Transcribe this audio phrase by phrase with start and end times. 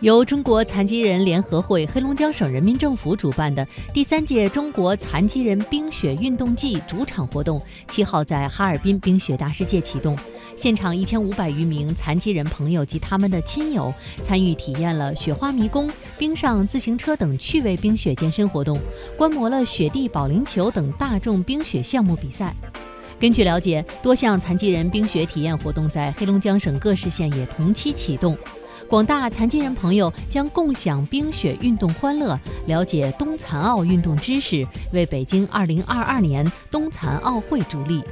[0.00, 10.16] 由中国残疾人联合会、黑龙江省人民政府主办的第三届中国残疾人冰雪运动季主场活动，七号在哈尔滨冰雪大世界启动。
[10.56, 13.92] 现场一千五百余名残疾人朋友及他们的亲友
[14.22, 15.86] 参与体验了雪花迷宫、
[16.16, 18.80] 冰上自行车等趣味冰雪健身活动，
[19.18, 22.56] 观摩了雪地保龄球等大众冰雪项目比赛。
[23.18, 28.34] 根据了解，多项残疾人冰雪体验活动在黑龙江省各市县也同期启动。
[28.90, 32.36] 广大残疾人朋友将共享冰雪运动欢乐，
[32.66, 38.02] 了解冬残奥运动知识，为北京2022年冬残奥会助力。